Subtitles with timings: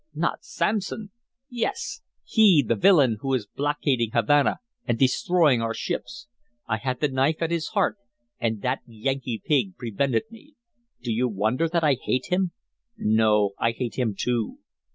[0.15, 1.11] "Not Sampson."
[1.47, 6.25] "Yes, he, the villain who is blockading Havana and destroying our ships.
[6.65, 7.97] I had the knife at his heart,
[8.39, 10.55] and that Yankee pig prevented me.
[11.03, 12.49] Do you wonder that I hate him?"
[12.97, 13.51] "No.
[13.59, 14.57] I hate him, too."